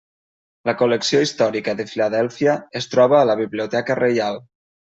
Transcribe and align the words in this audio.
La 0.69 0.73
col·lecció 0.79 1.21
històrica 1.25 1.75
de 1.83 1.85
Filadèlfia 1.91 2.57
es 2.81 2.91
troba 2.97 3.21
a 3.21 3.31
la 3.33 3.39
Biblioteca 3.45 4.01
Reial. 4.05 4.45